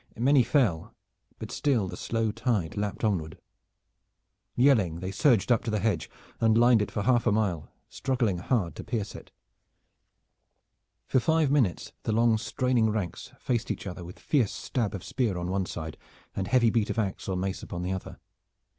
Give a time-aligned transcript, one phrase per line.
[0.17, 0.95] Many fell,
[1.37, 3.37] but still the slow tide lapped onward.
[4.55, 8.39] Yelling, they surged up to the hedge, and lined it for half a mile, struggling
[8.39, 9.31] hard to pierce it.
[11.05, 15.37] For five minutes the long straining ranks faced each other with fierce stab of spear
[15.37, 15.99] on one side
[16.35, 18.17] and heavy beat of ax or mace upon the other.